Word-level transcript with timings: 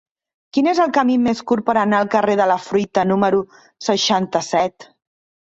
Quin 0.57 0.69
és 0.69 0.79
el 0.85 0.93
camí 0.97 1.17
més 1.25 1.43
curt 1.51 1.65
per 1.67 1.75
anar 1.81 1.99
al 2.03 2.09
carrer 2.15 2.39
de 2.41 2.49
la 2.53 2.57
Fruita 2.69 3.05
número 3.11 3.43
seixanta-set? 3.91 4.91